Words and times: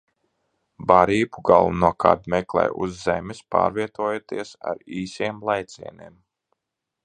Barību 0.91 1.43
galvenokārt 1.49 2.25
meklē 2.35 2.65
uz 2.85 2.97
zemes, 3.03 3.43
pārvietojoties 3.57 4.57
ar 4.73 4.81
īsiem 5.03 5.47
lēcieniem. 5.51 6.21